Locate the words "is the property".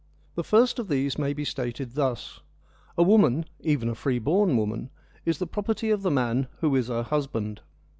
5.25-5.91